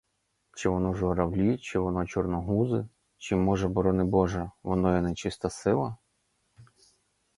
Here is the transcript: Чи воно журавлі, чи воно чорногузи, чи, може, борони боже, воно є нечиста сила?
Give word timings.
Чи 0.53 0.69
воно 0.69 0.93
журавлі, 0.93 1.57
чи 1.57 1.79
воно 1.79 2.05
чорногузи, 2.05 2.85
чи, 3.17 3.35
може, 3.35 3.67
борони 3.67 4.03
боже, 4.03 4.51
воно 4.63 4.95
є 4.95 5.01
нечиста 5.01 5.49
сила? 5.49 5.97